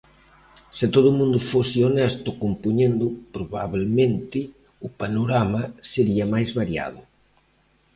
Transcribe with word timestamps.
Se 0.77 0.85
todo 0.93 1.07
o 1.11 1.17
mundo 1.19 1.45
fose 1.51 1.77
honesto 1.87 2.29
compoñendo 2.43 3.05
probabelmente 3.35 4.39
o 4.85 4.87
panorama 5.01 5.61
sería 5.91 6.25
máis 6.33 6.49
variado. 6.59 6.99